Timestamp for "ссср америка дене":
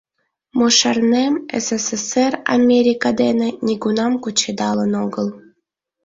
1.65-3.47